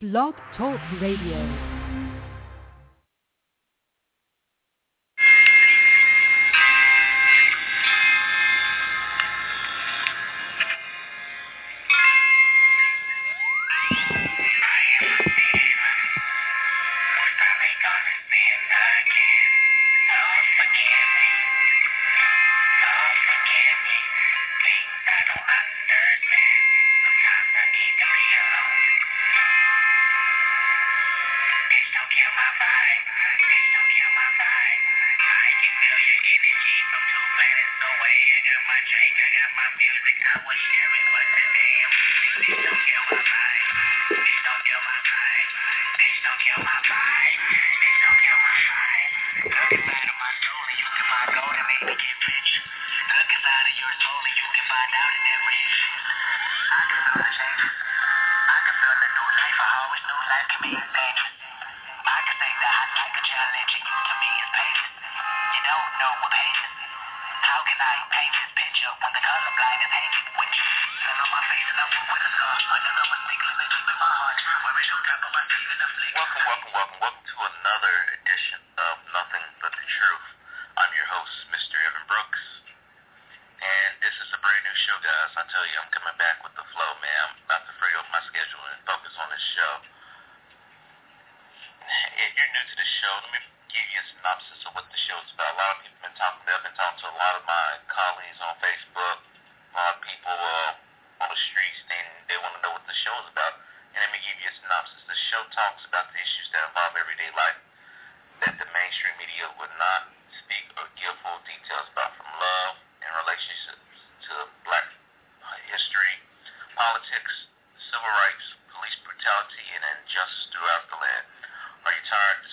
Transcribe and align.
Blog 0.00 0.34
Talk 0.56 0.78
Radio. 1.00 1.77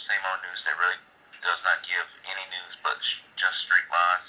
same 0.06 0.22
old 0.30 0.42
news 0.46 0.62
that 0.70 0.78
really 0.78 1.02
does 1.42 1.62
not 1.66 1.82
give 1.86 2.08
any 2.30 2.46
news 2.54 2.74
but 2.86 2.98
just 3.42 3.58
street 3.66 3.90
lies? 3.90 4.28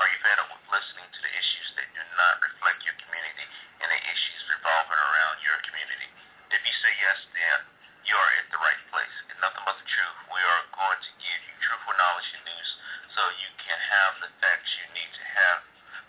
Are 0.00 0.08
you 0.08 0.18
fed 0.24 0.40
up 0.40 0.48
with 0.52 0.64
listening 0.72 1.08
to 1.08 1.20
the 1.20 1.32
issues 1.32 1.68
that 1.76 1.88
do 1.92 2.04
not 2.16 2.40
reflect 2.40 2.84
your 2.84 2.96
community 3.00 3.46
and 3.80 3.88
the 3.92 4.02
issues 4.08 4.40
revolving 4.52 5.00
around 5.00 5.40
your 5.44 5.56
community? 5.68 6.08
If 6.52 6.60
you 6.64 6.74
say 6.84 6.92
yes, 7.00 7.18
then 7.32 7.58
you 8.08 8.16
are 8.16 8.32
at 8.40 8.48
the 8.52 8.60
right 8.60 8.82
place. 8.92 9.14
It's 9.28 9.40
nothing 9.40 9.64
but 9.64 9.76
the 9.80 9.88
truth. 9.88 10.16
We 10.32 10.40
are 10.40 10.62
going 10.76 11.00
to 11.00 11.12
give 11.20 11.40
you 11.44 11.54
truthful 11.64 11.96
knowledge 11.96 12.28
and 12.36 12.44
news 12.44 12.70
so 13.16 13.20
you 13.40 13.50
can 13.60 13.78
have 13.80 14.12
the 14.20 14.30
facts 14.40 14.70
you 14.80 14.86
need 14.96 15.12
to 15.16 15.24
have 15.24 15.58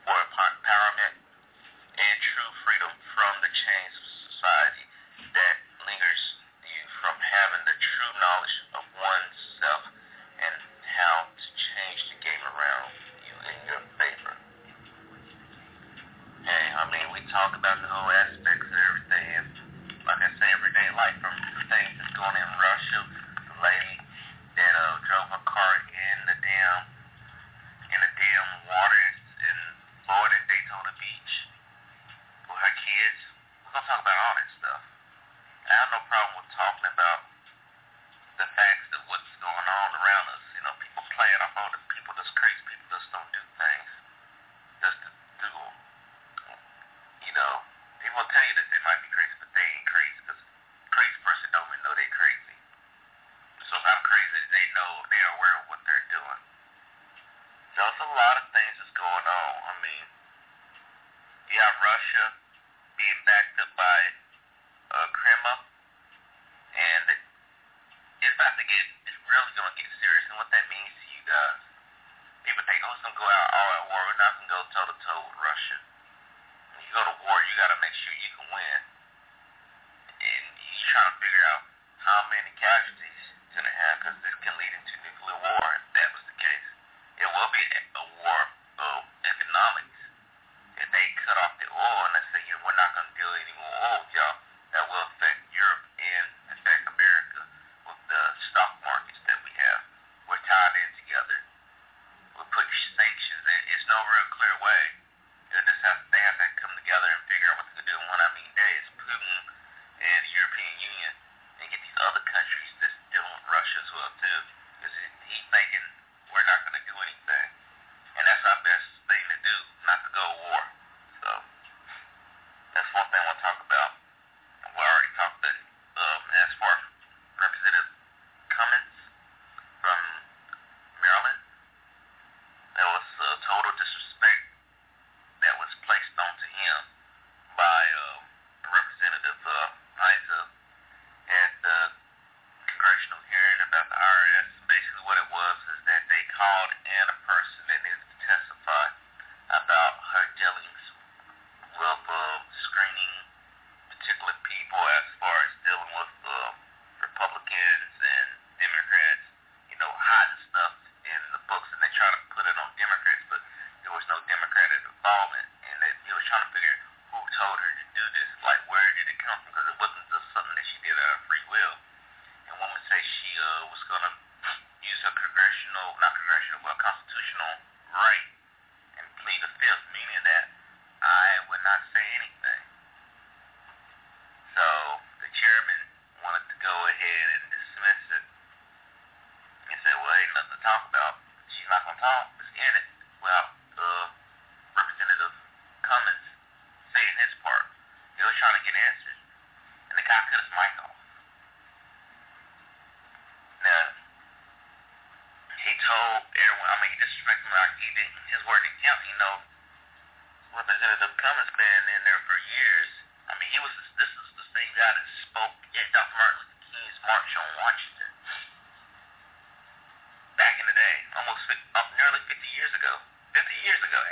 for 0.03 0.16
empowerment 0.16 1.16
and 2.00 2.16
true 2.23 2.51
freedom 2.63 2.91
from 3.16 3.34
the 3.44 3.51
chains 3.51 3.94
of 4.00 4.06
society 4.31 4.84
that 5.31 5.56
lingers 5.88 6.23
you 6.67 6.84
from 7.00 7.16
having 7.23 7.63
the 7.66 7.78
true 7.79 8.13
knowledge 8.19 8.56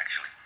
actually. 0.05 0.44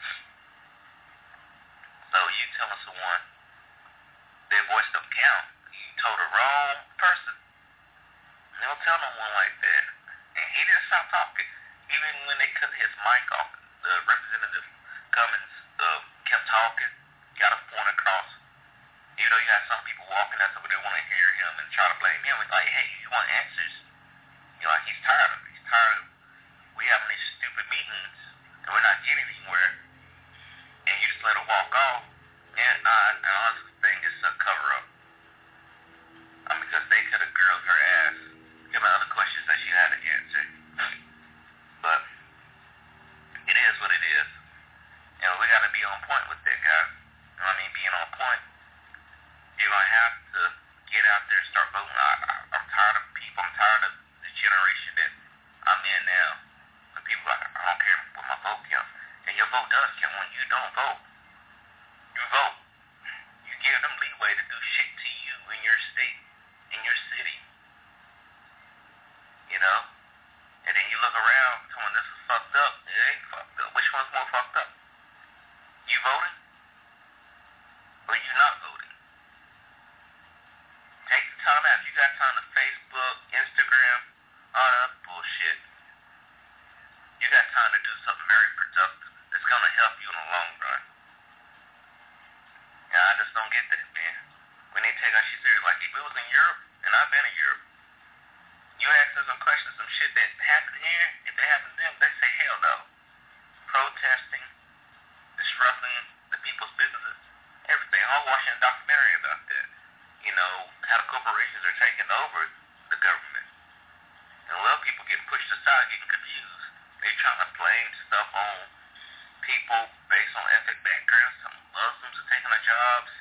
jobs 122.69 123.13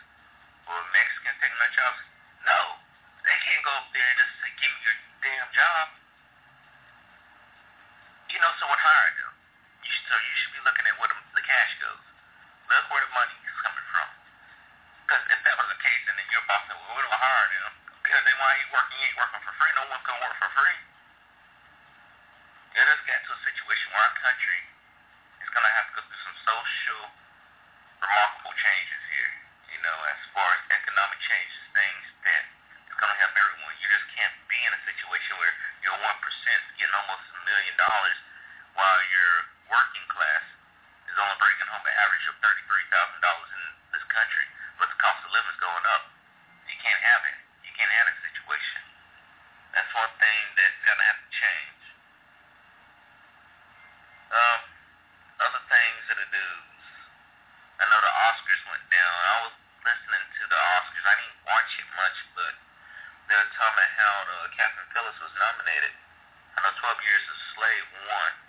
or 0.68 0.76
Mexicans 0.92 1.38
taking 1.40 1.56
my 1.56 1.70
jobs. 1.72 2.00
Captain 64.28 64.52
Catherine 64.60 64.90
Phillips 64.92 65.20
was 65.24 65.32
nominated. 65.40 65.94
I 66.52 66.60
know 66.60 66.74
12 66.84 67.00
Years 67.00 67.24
a 67.32 67.36
Slave 67.56 67.86
won. 68.04 68.47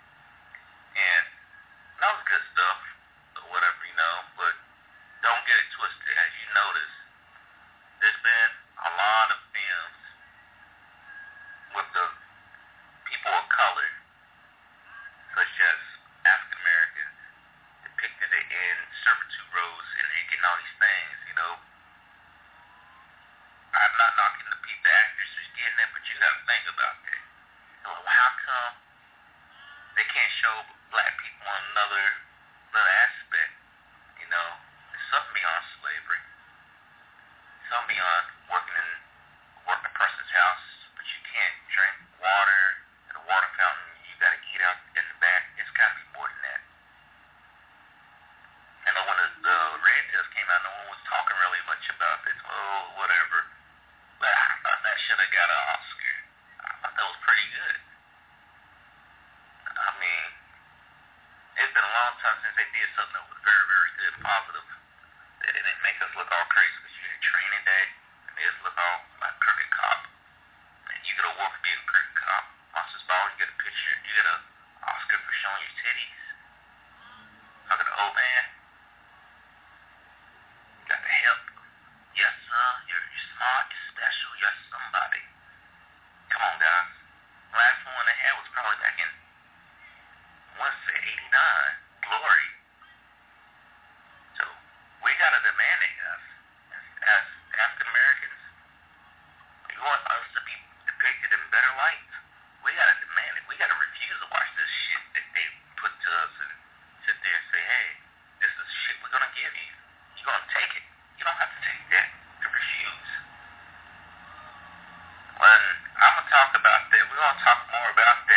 not 117.30 117.38
talk 117.46 117.62
more 117.70 117.90
about 117.94 118.29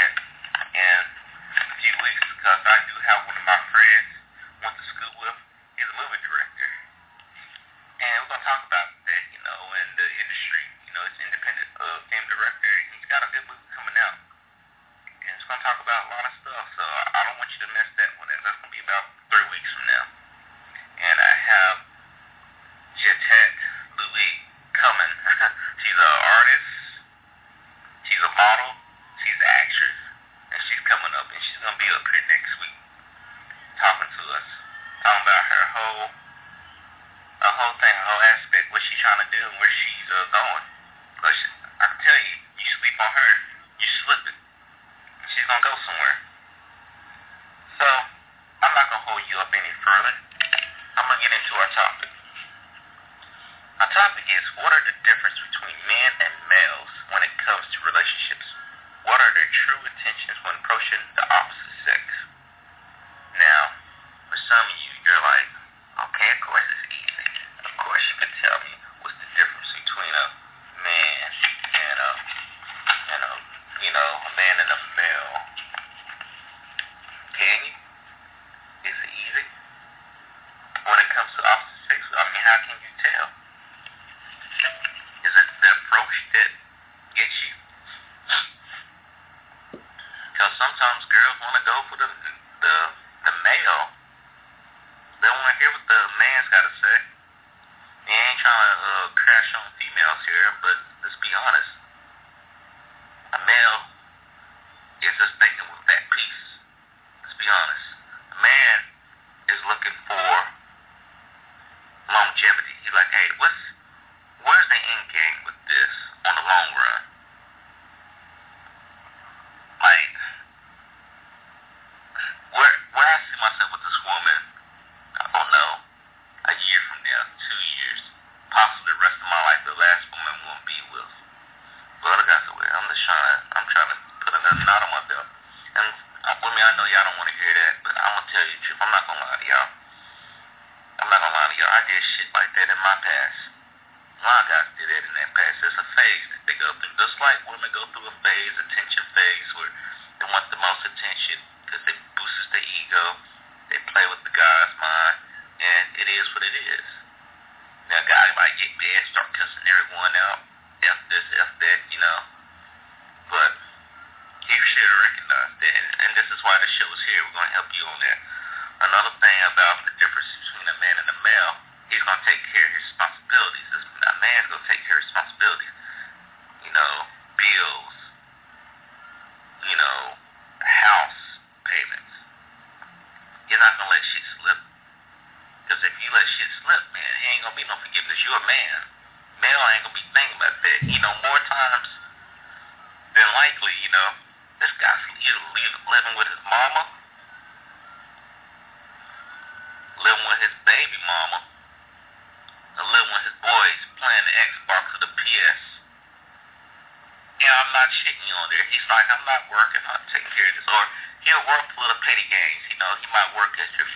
there. 208.54 208.66
He's 208.70 208.86
like, 208.86 209.10
I'm 209.10 209.26
not 209.26 209.50
working 209.50 209.82
I'm 209.90 210.06
taking 210.14 210.30
care 210.38 210.46
of 210.46 210.54
this. 210.54 210.70
Or 210.70 210.84
he'll 211.26 211.46
work 211.50 211.66
little 211.74 212.00
petty 212.06 212.26
games. 212.30 212.62
You 212.70 212.78
know, 212.78 212.92
he 213.02 213.08
might 213.10 213.32
work 213.34 213.54
at 213.58 213.70
your 213.74 213.90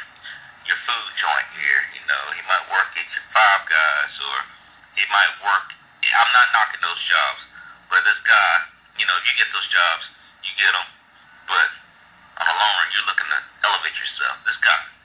your 0.66 0.80
food 0.84 1.10
joint 1.22 1.48
here. 1.62 1.82
You 1.94 2.04
know, 2.10 2.24
he 2.34 2.42
might 2.50 2.66
work 2.74 2.90
at 2.98 3.08
your 3.14 3.26
Five 3.32 3.70
Guys, 3.70 4.14
or 4.18 4.38
he 4.98 5.04
might 5.14 5.34
work. 5.46 5.66
I'm 6.08 6.32
not 6.34 6.48
knocking 6.56 6.82
those 6.82 7.02
jobs, 7.06 7.42
but 7.92 8.00
this 8.08 8.18
guy, 8.24 8.52
you 8.96 9.06
know, 9.06 9.16
if 9.20 9.24
you 9.28 9.36
get 9.38 9.52
those 9.52 9.70
jobs, 9.70 10.08
you 10.42 10.52
get 10.56 10.72
them. 10.72 10.88
But 11.46 11.68
on 12.42 12.46
the 12.48 12.56
long 12.56 12.74
run, 12.80 12.88
you're 12.96 13.08
looking 13.12 13.28
to 13.28 13.40
elevate 13.68 13.96
yourself. 14.00 14.40
This 14.48 14.58
guy 14.64 14.97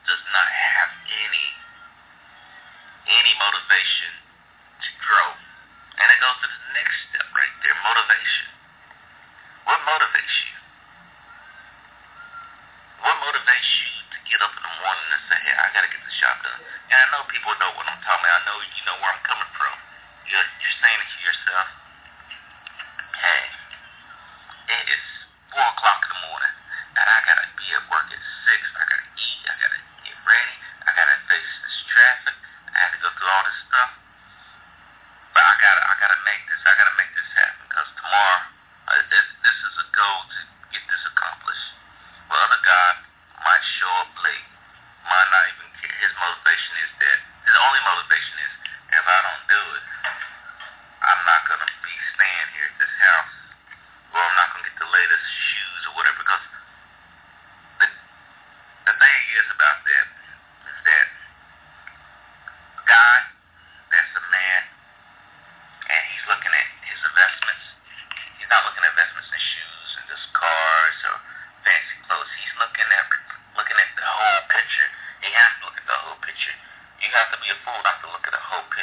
push 13.63 13.79
you 13.79 13.95
to 14.11 14.19
get 14.27 14.43
up 14.43 14.51
in 14.59 14.63
the 14.67 14.75
morning 14.83 15.07
and 15.15 15.23
say, 15.31 15.39
hey, 15.39 15.55
I 15.55 15.71
got 15.71 15.87
to 15.87 15.91
get 15.95 16.03
the 16.03 16.15
shop 16.19 16.35
done. 16.43 16.59
And 16.91 16.99
I 16.99 17.07
know 17.15 17.23
people 17.31 17.55
know 17.63 17.71
what 17.79 17.87
I'm 17.87 18.03
talking 18.03 18.27
about. 18.27 18.43
I 18.43 18.45
know 18.51 18.59
you 18.59 18.83
know 18.91 18.99
where 18.99 19.13
I'm 19.15 19.23
coming 19.23 19.51
from. 19.55 19.75
You're, 20.27 20.49
you're 20.59 20.79
saying 20.83 20.99
it 20.99 21.09
to 21.15 21.19
yourself, 21.23 21.67
hey, 23.23 23.43
it 24.67 24.87
is 24.91 25.05
4 25.55 25.63
o'clock. 25.63 25.92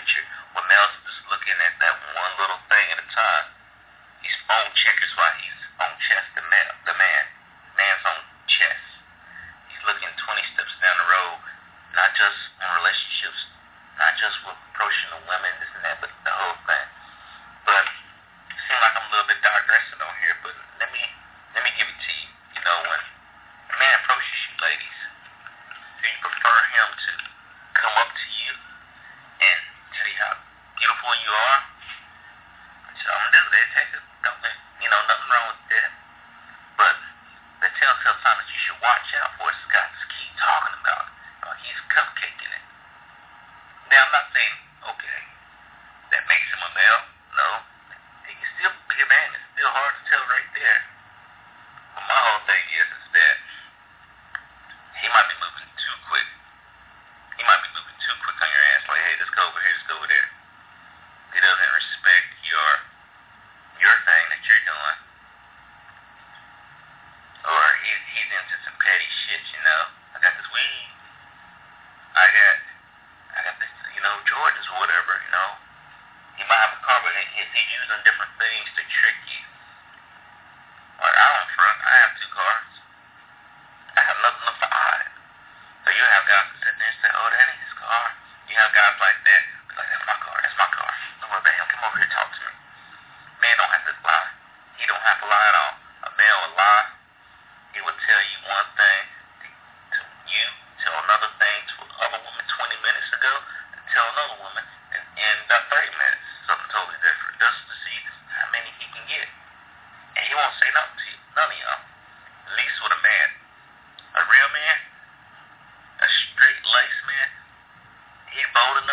picture 0.09 0.25
when 0.57 0.65
Mel's 0.65 0.97
just 1.05 1.21
looking 1.29 1.53
at 1.53 1.73
that 1.77 1.95
one 2.17 2.33
little 2.41 2.57
thing 2.65 2.85
at 2.89 2.97
a 2.97 3.07
time. 3.13 3.45
His 4.25 4.33
phone 4.49 4.73
checkers 4.73 5.13
while 5.13 5.37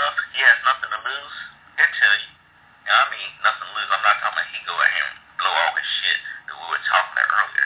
enough. 0.07 0.23
He 0.31 0.41
has 0.47 0.59
nothing 0.63 0.91
to 0.95 1.01
lose. 1.03 1.37
He'll 1.75 1.95
tell 1.99 2.17
you. 2.23 2.31
I 2.87 3.03
mean, 3.11 3.29
nothing 3.43 3.67
to 3.67 3.75
lose. 3.75 3.91
I'm 3.91 4.05
not 4.07 4.17
talking 4.23 4.39
about 4.39 4.55
he 4.55 4.59
go 4.63 4.75
out 4.79 4.93
here 4.95 5.09
and 5.11 5.19
blow 5.35 5.51
all 5.51 5.75
his 5.75 5.91
shit 5.99 6.19
that 6.47 6.55
we 6.55 6.67
were 6.71 6.85
talking 6.87 7.13
about 7.19 7.27
earlier. 7.27 7.66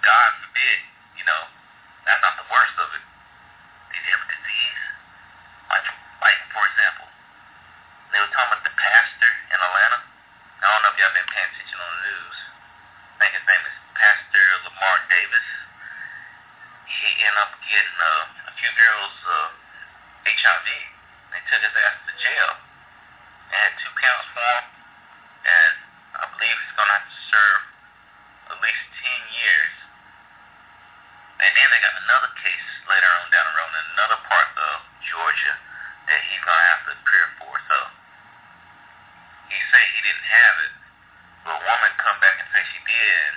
God 0.00 0.30
forbid, 0.40 0.78
you 1.20 1.24
know, 1.28 1.42
that's 2.08 2.22
not 2.24 2.36
the 2.40 2.48
worst 2.48 2.76
of 2.80 2.88
it. 2.96 3.04
Did 3.92 4.00
you 4.00 4.12
have 4.16 4.24
a 4.24 4.30
disease? 4.32 4.82
Like, 5.68 5.86
like 6.24 6.40
for 6.56 6.64
example, 6.64 7.08
they 8.12 8.18
were 8.20 8.32
talking 8.32 8.52
about 8.56 8.64
the 8.64 8.74
pastor 8.80 9.32
in 9.52 9.58
Atlanta. 9.60 10.00
I 10.00 10.64
don't 10.64 10.82
know 10.84 10.92
if 10.92 10.98
y'all 11.00 11.12
been 11.12 11.30
paying 11.32 11.50
attention 11.52 11.78
on 11.80 11.90
the 11.92 12.02
news. 12.08 12.38
I 12.40 13.14
think 13.20 13.32
his 13.36 13.46
name 13.48 13.64
is 13.68 13.76
Pastor 13.96 14.44
Lamar 14.64 14.96
Davis. 15.12 15.48
He 16.88 17.08
ended 17.20 17.40
up 17.44 17.52
getting 17.64 17.98
uh, 18.00 18.50
a 18.50 18.52
few 18.56 18.72
girls 18.76 19.14
uh, 19.28 19.48
HIV. 20.24 20.68
They 21.32 21.40
took 21.48 21.60
his 21.60 21.76
ass 21.76 21.96
to 22.08 22.12
jail 22.18 22.50
They 23.52 23.56
had 23.56 23.72
two 23.78 23.92
counts 24.00 24.28
for 24.32 24.42
him. 24.42 24.64
And 25.44 25.74
I 26.20 26.24
believe 26.34 26.56
he's 26.56 26.74
going 26.76 26.88
to 26.88 26.96
have 26.96 27.08
to 27.08 27.20
serve 27.32 27.62
at 28.52 28.56
least 28.60 28.84
10 29.00 29.38
years 29.38 29.72
and 31.40 31.50
then 31.56 31.66
they 31.72 31.80
got 31.80 31.96
another 32.04 32.30
case 32.36 32.68
later 32.84 33.08
on 33.16 33.24
down 33.32 33.44
the 33.48 33.54
road 33.56 33.72
in 33.72 33.84
another 33.96 34.20
part 34.28 34.48
of 34.60 34.84
Georgia 35.00 35.54
that 36.12 36.20
he's 36.28 36.42
going 36.44 36.60
to 36.60 36.68
have 36.68 36.82
to 36.84 36.92
appear 37.00 37.24
for. 37.40 37.52
So 37.64 37.76
he 39.48 39.58
said 39.72 39.84
he 39.88 40.00
didn't 40.04 40.28
have 40.28 40.56
it, 40.68 40.72
but 41.48 41.52
a 41.56 41.60
woman 41.64 41.92
come 41.96 42.18
back 42.20 42.36
and 42.44 42.48
say 42.52 42.60
she 42.68 42.80
did. 42.84 43.30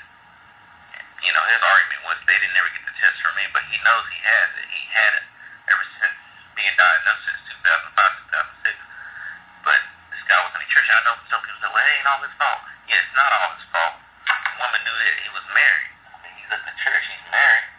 You 1.23 1.31
know, 1.31 1.43
his 1.47 1.63
argument 1.63 2.03
was 2.03 2.19
they 2.27 2.35
didn't 2.43 2.59
ever 2.59 2.71
get 2.75 2.83
the 2.83 2.95
test 2.99 3.15
from 3.23 3.39
me, 3.39 3.47
but 3.55 3.63
he 3.71 3.79
knows 3.79 4.03
he 4.11 4.19
has 4.19 4.49
it. 4.59 4.67
He 4.67 4.83
had 4.91 5.11
it 5.23 5.25
ever 5.71 5.85
since 6.03 6.17
being 6.59 6.75
diagnosed 6.75 7.23
since 7.23 7.39
2005, 7.63 7.95
2006. 8.67 9.63
But 9.63 9.79
this 10.11 10.23
guy 10.27 10.43
was 10.43 10.51
in 10.51 10.59
the 10.59 10.71
church. 10.75 10.91
I 10.91 10.99
know 11.07 11.15
some 11.31 11.39
people 11.39 11.55
say, 11.63 11.71
well, 11.71 11.79
it 11.79 11.95
ain't 11.95 12.09
all 12.11 12.19
his 12.19 12.35
fault. 12.35 12.67
Yeah, 12.91 12.99
it's 12.99 13.15
not 13.15 13.31
all 13.31 13.55
his 13.55 13.63
fault. 13.71 13.95
The 14.27 14.55
woman 14.59 14.79
knew 14.83 14.91
that 14.91 15.15
he 15.23 15.29
was 15.31 15.47
married. 15.55 15.91
I 16.11 16.15
mean, 16.19 16.35
he's 16.43 16.51
at 16.51 16.61
the 16.67 16.75
church. 16.83 17.05
He's 17.07 17.27
married. 17.31 17.72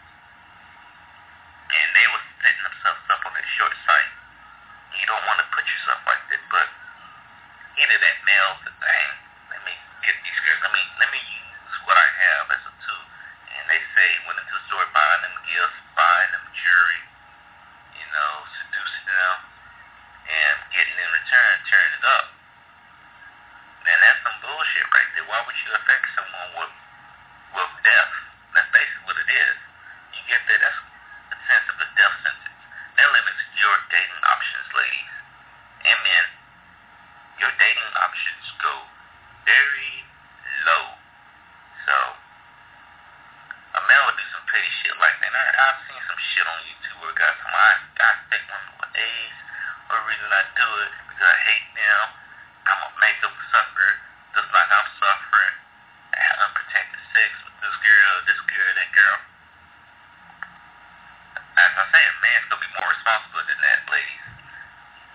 Man's 61.95 62.47
gonna 62.51 62.59
be 62.59 62.75
more 62.75 62.91
responsible 62.91 63.39
than 63.47 63.61
that, 63.63 63.87
ladies. 63.87 64.27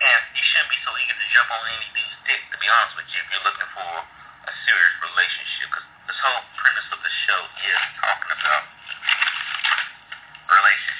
And 0.00 0.20
you 0.32 0.40
shouldn't 0.40 0.72
be 0.72 0.80
so 0.80 0.96
eager 0.96 1.12
to 1.12 1.28
jump 1.28 1.52
on 1.52 1.60
any 1.68 1.92
dude's 1.92 2.16
dick, 2.24 2.40
to 2.40 2.56
be 2.56 2.68
honest 2.72 2.96
with 2.96 3.04
you, 3.12 3.20
if 3.20 3.28
you're 3.28 3.44
looking 3.44 3.68
for 3.76 3.92
a 4.48 4.52
serious 4.64 4.96
relationship. 5.04 5.68
Because 5.68 5.84
this 6.08 6.16
whole 6.24 6.40
premise 6.56 6.88
of 6.88 7.00
the 7.04 7.12
show 7.28 7.40
is 7.52 7.80
talking 8.00 8.32
about 8.32 8.64
relationships. 10.56 10.99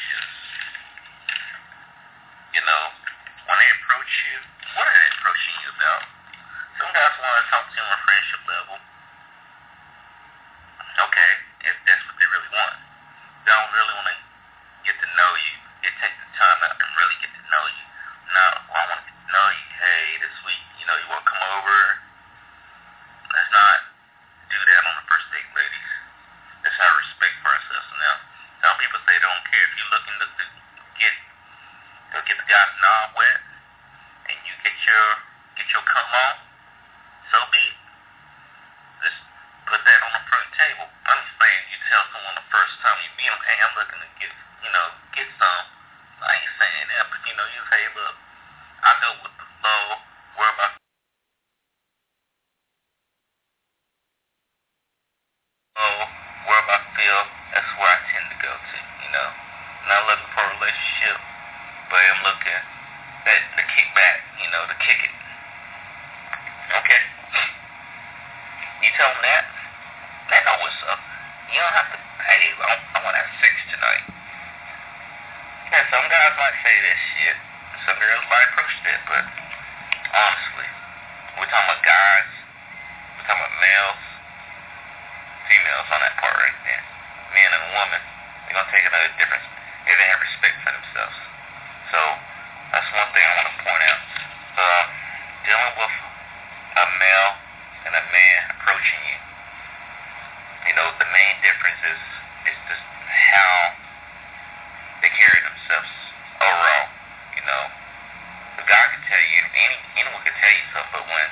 You 110.54 110.66
something, 110.74 110.92
but 110.94 111.04
when 111.06 111.28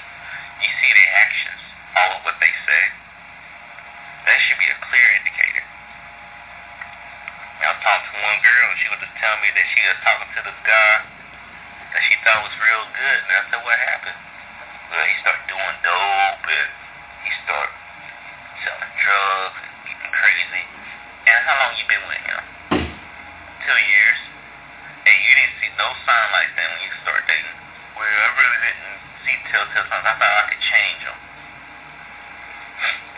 you 0.63 0.71
see 0.79 0.91
their 0.95 1.11
actions, 1.19 1.63
all 1.99 2.11
of 2.19 2.21
what 2.23 2.37
they 2.39 2.53
say, 2.67 2.83
that 4.27 4.39
should 4.47 4.61
be 4.61 4.69
a 4.71 4.79
clear 4.87 5.09
indicator. 5.19 5.65
I 7.59 7.75
talking 7.85 8.09
to 8.09 8.19
one 8.25 8.41
girl, 8.41 8.67
and 8.71 8.79
she 8.81 8.89
was 8.89 9.01
just 9.03 9.17
telling 9.21 9.43
me 9.45 9.51
that 9.53 9.67
she 9.77 9.81
was 9.85 9.99
talking 10.01 10.31
to 10.35 10.41
this 10.47 10.61
guy 10.65 10.93
that 11.93 12.03
she 12.05 12.15
thought 12.25 12.41
was 12.45 12.57
real 12.65 12.85
good, 12.97 13.21
and 13.29 13.35
I 13.35 13.43
said, 13.49 13.61
what 13.65 13.77
happened? 13.77 14.21
Well, 14.89 15.05
he 15.05 15.15
started 15.21 15.45
doing 15.53 15.77
dope, 15.85 16.45
and 16.49 16.71
he 17.25 17.31
started 17.45 17.77
selling 18.65 18.95
drugs, 19.05 19.59
and 19.59 19.73
getting 19.85 20.13
crazy. 20.17 20.65
And 21.29 21.41
how 21.45 21.57
long 21.61 21.73
you 21.77 21.85
been 21.93 22.05
with 22.09 22.23
him? 22.25 22.43
Two 23.69 23.79
years. 23.85 24.21
Hey, 25.05 25.17
you 25.17 25.33
didn't 25.37 25.57
see 25.61 25.71
no 25.77 25.89
sign 26.09 26.29
like 26.33 26.51
that 26.57 26.67
when 26.73 26.81
you 26.89 26.93
started 27.05 27.25
dating. 27.29 27.59
Well, 28.01 28.09
I 28.09 28.29
really 28.33 28.61
didn't 28.65 28.88
see 29.25 29.37
telltale 29.51 29.87
signs. 29.89 30.07
I 30.07 30.15
thought 30.15 30.35
I 30.39 30.45
could 30.53 30.63
change 30.63 31.01
them. 31.03 31.19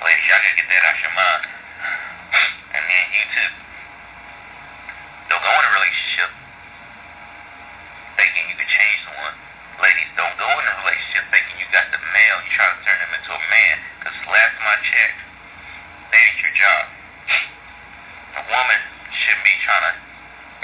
Ladies, 0.01 0.25
y'all 0.33 0.41
gotta 0.41 0.57
get 0.57 0.69
that 0.73 0.83
out 0.89 0.97
your 1.05 1.15
mind. 1.15 1.45
And 2.73 2.83
then 2.89 3.05
you 3.13 3.25
too. 3.35 3.51
Don't 5.29 5.45
go 5.45 5.53
in 5.53 5.65
a 5.69 5.73
relationship 5.77 6.31
thinking 8.17 8.43
you 8.49 8.57
can 8.57 8.71
change 8.71 8.99
someone. 9.05 9.37
Ladies, 9.85 10.11
don't 10.17 10.37
go 10.41 10.49
in 10.49 10.65
a 10.65 10.75
relationship 10.85 11.25
thinking 11.29 11.55
you 11.61 11.69
got 11.73 11.89
the 11.93 12.01
male, 12.01 12.39
you 12.45 12.51
try 12.57 12.69
to 12.73 12.79
turn 12.85 12.99
him 13.01 13.13
into 13.13 13.33
a 13.33 13.43
man. 13.53 13.77
Because 14.01 14.17
last 14.29 14.53
time 14.57 14.69
I 14.73 14.77
checked, 14.81 15.21
that 16.11 16.21
ain't 16.21 16.41
your 16.41 16.55
job. 16.57 16.83
A 18.41 18.43
woman 18.49 18.81
shouldn't 19.13 19.45
be 19.45 19.55
trying 19.61 19.85
to 19.85 19.95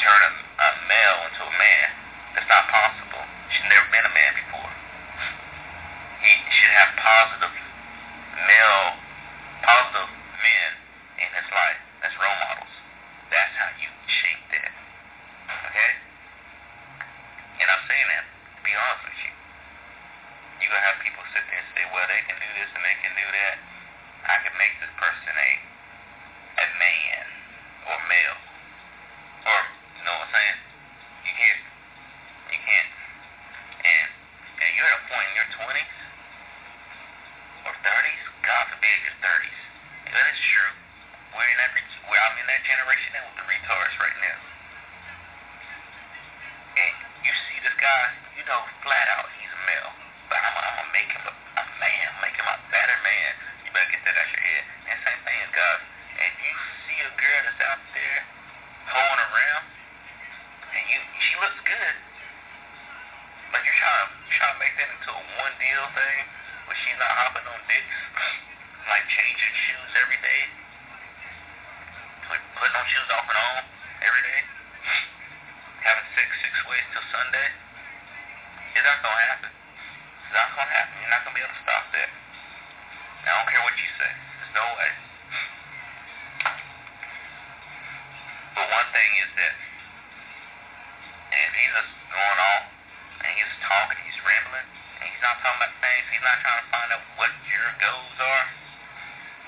turn 0.01 0.21
a, 0.25 0.33
a 0.33 0.69
male 0.89 1.19
into 1.29 1.43
a 1.45 1.55
man. 1.61 1.87
That's 2.33 2.49
not 2.49 2.65
possible. 2.73 3.25
She's 3.53 3.69
never 3.69 3.89
been 3.93 4.07
a 4.09 4.15
man 4.17 4.33
before. 4.37 4.73
He 6.25 6.33
should 6.57 6.75
have 6.75 6.91
positive 6.99 7.55
male, 8.35 8.89
positive 9.63 10.11
men 10.43 10.71
in 11.23 11.29
his 11.33 11.49
life. 11.55 11.81
That's 12.03 12.17
role 12.19 12.39
models. 12.51 12.75
That's 13.31 13.55
how 13.57 13.71
you 13.79 13.91
shape 14.11 14.43
that. 14.53 14.73
Okay? 15.71 15.93
And 17.63 17.69
I'm 17.71 17.85
saying 17.87 18.09
that, 18.11 18.25
to 18.27 18.61
be 18.67 18.75
honest 18.75 19.03
with 19.07 19.21
you. 19.23 19.33
You're 20.61 20.73
going 20.75 20.83
to 20.83 20.89
have 20.91 20.99
people 20.99 21.23
sit 21.31 21.45
there 21.47 21.63
and 21.63 21.71
say, 21.79 21.85
well, 21.95 22.07
they 22.11 22.23
can 22.27 22.37
do 22.43 22.51
this 22.59 22.71
and 22.75 22.83
they 22.83 22.97
can 23.07 23.13
do 23.15 23.27
that. 23.27 23.55
I 24.27 24.37
can 24.43 24.55
make 24.59 24.75
this 24.83 24.93
person 24.99 25.31
a, 25.31 25.51
a 26.59 26.67
man 26.75 27.25
or 27.87 27.97
male. 28.11 28.39
Or, 29.47 29.59
you 29.95 30.03
know 30.03 30.17
what 30.17 30.27
I'm 30.27 30.35
saying? 30.35 30.59
You 31.23 31.33
can't. 31.39 31.63
You 32.51 32.61
can't. 32.67 32.91
And, 33.87 34.07
and 34.59 34.71
you're 34.75 34.91
at 34.91 34.99
a 34.99 35.05
point 35.07 35.27
in 35.31 35.35
your 35.39 35.51
20s 35.55 35.97
or 37.67 37.75
30s, 37.83 38.23
God 38.47 38.63
forbid 38.71 38.97
your 39.03 39.19
30s. 39.19 39.61
That 40.15 40.27
is 40.31 40.39
true. 40.55 40.73
We're 41.35 41.51
in 41.51 41.59
that, 41.59 41.71
we're, 42.07 42.23
I'm 42.23 42.39
in 42.39 42.47
that 42.47 42.63
generation 42.63 43.11
now 43.11 43.27
with 43.27 43.37
the 43.43 43.47
retards 43.51 43.95
right 43.99 44.19
now. 44.23 44.39
And 46.79 46.95
you 47.27 47.33
see 47.51 47.59
this 47.67 47.75
guy, 47.83 48.03
you 48.39 48.45
know, 48.47 48.63
flat 48.87 49.07
out, 49.19 49.27
he's 49.35 49.51
a 49.51 49.63
male. 49.67 49.93
But 50.31 50.39
I'm, 50.39 50.55
I'm 50.55 50.75
gonna 50.79 50.95
make 50.95 51.11
him 51.11 51.25
a, 51.27 51.35
a 51.35 51.65
man, 51.83 52.07
make 52.23 52.39
him 52.39 52.47
a 52.47 52.57
better 52.71 52.99
man. 53.03 53.31
You 53.67 53.71
better 53.75 53.91
get 53.91 54.03
that 54.07 54.15
out 54.15 54.31
your 54.31 54.43
head. 54.47 54.65
And 54.91 54.97
same 55.03 55.21
thing, 55.27 55.39
guys. 55.51 55.83
If 56.23 56.35
you 56.39 56.55
see 56.87 56.99
a 57.03 57.13
girl 57.19 57.41
that's 57.51 57.63
out 57.67 57.83
there 57.93 58.21
hoeing 58.95 59.23
around, 59.27 59.65
and 60.71 60.85
you, 60.87 60.99
she 61.19 61.35
looks 61.43 61.61
good, 61.67 61.95
but 63.51 63.61
you're 63.67 63.79
trying 63.83 64.01
to, 64.07 64.17
that 64.87 64.95
into 65.03 65.11
a 65.11 65.23
one 65.43 65.55
deal 65.59 65.85
thing, 65.99 66.19
where 66.71 66.79
she's 66.79 66.99
not 67.03 67.11
hopping 67.11 67.43
on 67.43 67.59
dicks, 67.67 67.99
like 68.91 69.03
changing 69.11 69.55
shoes 69.67 69.91
every 69.99 70.19
day, 70.23 70.43
putting 72.31 72.77
on 72.79 72.87
shoes 72.87 73.09
off 73.11 73.27
and 73.27 73.39
on 73.39 73.63
every 74.07 74.23
day 74.23 74.41
having 75.87 76.07
sex 76.15 76.29
six 76.43 76.55
ways 76.71 76.87
till 76.95 77.03
Sunday, 77.11 77.49
it's 78.75 78.85
not 78.87 79.03
gonna 79.03 79.25
happen. 79.27 79.51
It's 79.51 80.35
not 80.35 80.49
gonna 80.55 80.71
happen. 80.71 80.95
You're 81.03 81.11
not 81.11 81.23
gonna 81.27 81.35
be 81.35 81.43
able 81.43 81.55
to 81.55 81.63
stop 81.67 81.85
that. 81.91 82.11
I 83.27 83.31
don't 83.35 83.49
care 83.51 83.63
what 83.67 83.75
you 83.75 83.89
say. 83.99 84.11
There's 84.13 84.55
no 84.55 84.67
way. 84.79 84.91
But 88.55 88.67
one 88.71 88.89
thing 88.95 89.11
is 89.27 89.31
that 89.35 89.55
if 91.35 91.51
he's 91.57 91.75
just 91.75 91.93
going 92.15 92.39
on 92.39 92.61
and 93.27 93.31
he's 93.35 93.55
talking, 93.67 93.99
he's 94.07 94.19
rambling, 94.23 94.69
he's 95.17 95.25
not 95.25 95.41
talking 95.41 95.57
about 95.65 95.73
things, 95.81 96.05
he's 96.13 96.21
not 96.21 96.37
trying 96.45 96.61
to 96.61 96.69
find 96.69 96.89
out 96.93 97.05
what 97.17 97.33
your 97.49 97.69
goals 97.81 98.17
are. 98.21 98.47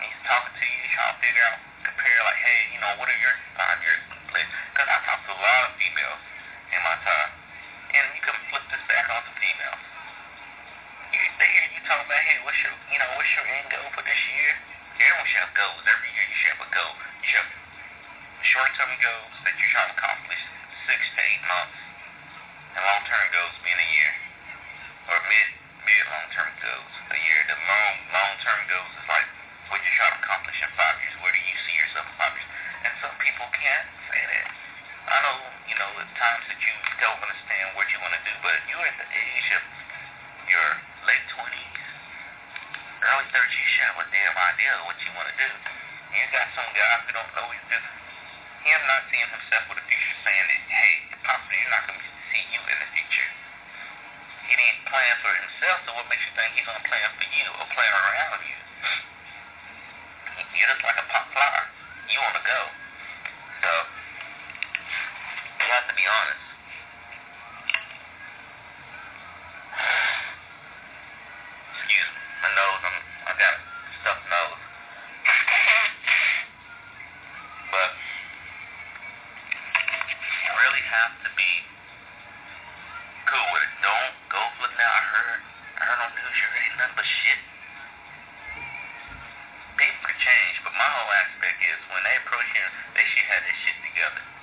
He's 0.00 0.20
talking 0.24 0.54
to 0.56 0.64
you, 0.64 0.80
trying 0.96 1.12
to 1.12 1.18
figure 1.20 1.44
out, 1.44 1.60
compare 1.84 2.18
like, 2.24 2.40
hey, 2.40 2.60
you 2.72 2.80
know, 2.80 2.96
what 2.96 3.12
are 3.12 3.20
your 3.20 3.36
five 3.52 3.76
years 3.84 4.00
place. 4.32 4.48
Because 4.72 4.88
I 4.88 4.96
talked 5.04 5.28
to 5.28 5.36
a 5.36 5.40
lot 5.44 5.68
of 5.68 5.76
females 5.76 6.22
in 6.72 6.80
my 6.80 6.96
time. 7.04 7.30
And 7.92 8.04
you 8.16 8.22
can 8.24 8.32
flip 8.48 8.64
this 8.72 8.80
back 8.88 9.12
onto 9.12 9.28
females. 9.36 9.82
You, 11.12 11.20
they 11.36 11.48
hear 11.52 11.64
you 11.68 11.80
talking 11.84 12.08
about, 12.08 12.22
hey, 12.24 12.40
what's 12.48 12.60
your, 12.64 12.72
you 12.88 12.98
know, 13.04 13.10
what's 13.20 13.32
your 13.36 13.44
end 13.44 13.68
goal 13.68 13.88
for 13.92 14.04
this 14.08 14.22
year? 14.32 14.52
Everyone 15.04 15.28
should 15.28 15.44
have 15.44 15.52
goals. 15.52 15.84
Every 15.84 16.10
year 16.16 16.24
you 16.32 16.36
should 16.40 16.52
have 16.56 16.64
a 16.64 16.70
goal. 16.72 16.92
You 16.96 17.26
should 17.28 17.44
have 17.44 17.52
short-term 18.56 18.92
goals 19.04 19.34
that 19.44 19.52
you're 19.60 19.72
trying 19.76 19.92
to 19.92 19.96
accomplish 20.00 20.40
six 20.88 21.00
to 21.12 21.20
eight 21.20 21.44
months, 21.44 21.76
and 22.72 22.80
long-term 22.80 23.26
goals 23.36 23.56
being 23.60 23.76
a 23.76 23.88
year, 23.92 24.12
or 25.08 25.18
mid 25.24 25.48
mid 25.88 26.04
long-term 26.12 26.52
goals 26.60 26.94
a 27.08 27.18
year. 27.18 27.40
The 27.48 27.56
long 27.56 27.94
long-term 28.12 28.60
goals 28.68 28.92
is 29.00 29.06
like 29.08 29.28
what 29.72 29.80
you're 29.80 29.96
trying 29.96 30.14
to 30.16 30.20
accomplish 30.20 30.58
in 30.60 30.70
five 30.76 30.96
years. 31.00 31.16
Where 31.24 31.32
do 31.32 31.40
you 31.40 31.56
see 31.64 31.76
yourself 31.80 32.04
in 32.08 32.14
five 32.20 32.32
years? 32.36 32.48
And 32.84 32.92
some 33.00 33.14
people 33.20 33.48
can't 33.56 33.88
say 34.12 34.20
that. 34.20 34.46
I 35.08 35.16
know, 35.24 35.38
you 35.64 35.76
know, 35.80 35.90
at 36.04 36.08
times 36.20 36.44
that 36.52 36.60
you 36.60 36.72
don't 37.00 37.20
understand 37.24 37.72
what 37.72 37.88
you 37.88 37.96
want 38.04 38.12
to 38.12 38.22
do, 38.28 38.34
but 38.44 38.60
you're 38.68 38.84
at 38.84 38.96
the 39.00 39.08
age 39.08 39.48
of 39.56 39.64
your 40.52 40.68
late 41.08 41.24
20s, 41.32 41.80
early 43.00 43.26
30s, 43.32 43.56
you 43.56 43.68
should 43.72 43.88
have 43.88 44.00
a 44.04 44.06
damn 44.12 44.36
idea 44.36 44.72
of 44.76 44.84
what 44.84 45.00
you 45.00 45.10
want 45.16 45.28
to 45.32 45.36
do. 45.40 45.48
You 46.12 46.24
got 46.28 46.52
some 46.52 46.68
guy 46.76 46.92
who 47.08 47.16
don't 47.16 47.32
know 47.32 47.48
he's 47.56 47.68
just 47.72 47.88
him 48.68 48.80
not 48.84 49.08
seeing 49.08 49.28
himself 49.32 49.64
with 49.72 49.80
the 49.80 49.86
future, 49.88 50.16
saying 50.24 50.44
that, 50.44 50.60
hey, 50.68 50.92
possibly 51.24 51.56
you're 51.56 51.72
not 51.72 51.84
to 51.88 51.96
see 52.28 52.44
you 52.52 52.60
in 52.68 52.76
the 52.84 52.88
future. 52.92 52.97
He 54.48 54.56
didn't 54.56 54.80
plan 54.88 55.14
for 55.20 55.28
himself, 55.36 55.76
so 55.84 55.92
what 55.92 56.08
makes 56.08 56.24
you 56.24 56.32
think 56.32 56.56
he's 56.56 56.64
going 56.64 56.80
to 56.80 56.88
plan 56.88 57.08
for 57.20 57.28
you 57.28 57.46
or 57.52 57.68
plan 57.68 57.92
around 57.92 58.40
you? 58.48 58.56
You're 60.56 60.72
just 60.72 60.80
like 60.80 60.96
a 60.96 61.06
pop 61.12 61.28
flower. 61.36 61.68
You 62.08 62.18
want 62.24 62.34
to 62.40 62.44
go. 62.48 62.60
So, 63.60 63.70
you 65.60 65.68
have 65.68 65.86
to 65.92 65.94
be 65.94 66.06
honest. 66.08 66.47
When 91.92 92.02
they 92.04 92.16
approach 92.20 92.48
you, 92.52 92.66
they 92.94 93.04
should 93.04 93.26
have 93.32 93.42
their 93.44 93.58
shit 93.64 93.76
together. 93.84 94.37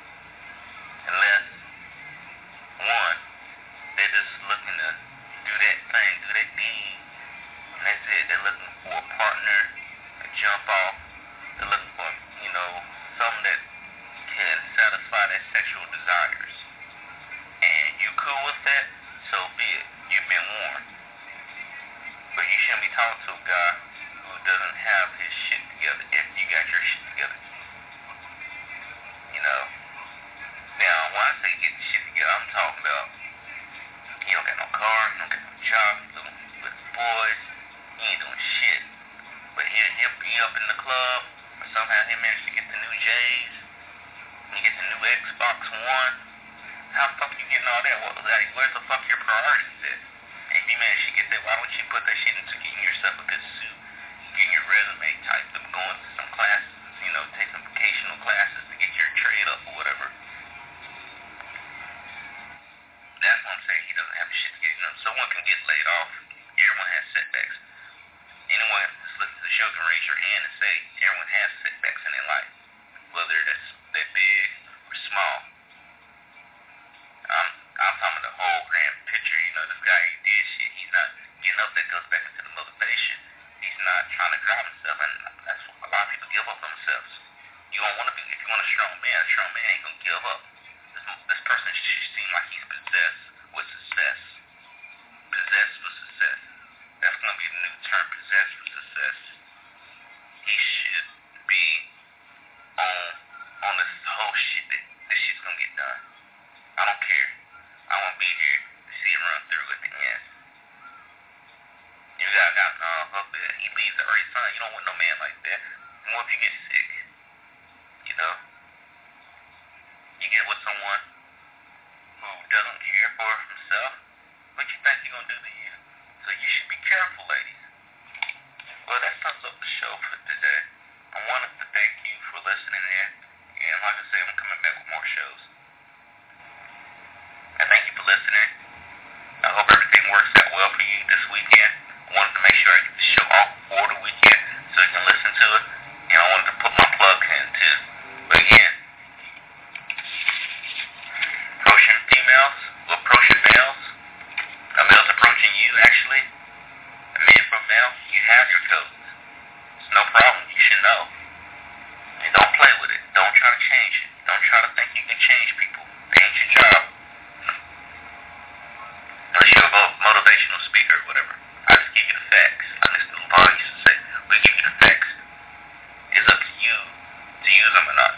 use 177.66 177.74
them 177.74 177.90
or 177.90 177.98
not. 177.98 178.14